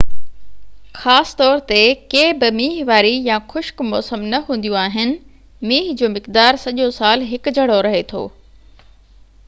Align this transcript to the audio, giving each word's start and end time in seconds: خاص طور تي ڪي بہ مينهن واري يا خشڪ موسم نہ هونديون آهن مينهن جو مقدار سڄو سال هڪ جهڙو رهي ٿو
خاص 1.01 1.33
طور 1.41 1.59
تي 1.71 1.81
ڪي 2.13 2.23
بہ 2.43 2.47
مينهن 2.59 2.87
واري 2.87 3.11
يا 3.27 3.35
خشڪ 3.51 3.85
موسم 3.89 4.23
نہ 4.31 4.39
هونديون 4.47 4.79
آهن 4.83 5.13
مينهن 5.17 5.99
جو 6.01 6.11
مقدار 6.15 6.61
سڄو 6.63 6.87
سال 7.01 7.27
هڪ 7.35 7.53
جهڙو 7.59 7.77
رهي 7.89 8.01
ٿو 8.13 8.25